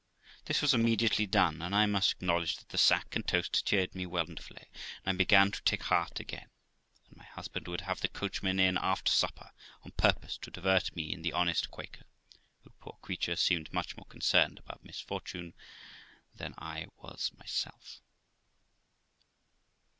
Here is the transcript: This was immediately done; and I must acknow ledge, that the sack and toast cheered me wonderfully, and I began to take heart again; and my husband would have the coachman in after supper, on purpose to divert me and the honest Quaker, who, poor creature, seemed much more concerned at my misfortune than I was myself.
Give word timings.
This 0.45 0.63
was 0.63 0.73
immediately 0.73 1.27
done; 1.27 1.61
and 1.61 1.75
I 1.75 1.85
must 1.85 2.17
acknow 2.17 2.39
ledge, 2.39 2.57
that 2.57 2.69
the 2.69 2.77
sack 2.79 3.15
and 3.15 3.27
toast 3.27 3.63
cheered 3.67 3.93
me 3.93 4.07
wonderfully, 4.07 4.65
and 5.05 5.13
I 5.13 5.13
began 5.15 5.51
to 5.51 5.61
take 5.61 5.83
heart 5.83 6.19
again; 6.19 6.49
and 7.07 7.17
my 7.17 7.25
husband 7.25 7.67
would 7.67 7.81
have 7.81 8.01
the 8.01 8.07
coachman 8.07 8.59
in 8.59 8.79
after 8.79 9.11
supper, 9.11 9.51
on 9.85 9.91
purpose 9.91 10.39
to 10.39 10.49
divert 10.49 10.95
me 10.95 11.13
and 11.13 11.23
the 11.23 11.33
honest 11.33 11.69
Quaker, 11.69 12.05
who, 12.63 12.71
poor 12.79 12.97
creature, 13.03 13.35
seemed 13.35 13.71
much 13.71 13.95
more 13.95 14.05
concerned 14.07 14.57
at 14.57 14.67
my 14.67 14.77
misfortune 14.81 15.53
than 16.35 16.55
I 16.57 16.87
was 16.97 17.29
myself. 17.37 18.01